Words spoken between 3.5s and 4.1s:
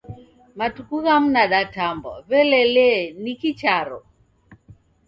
charo.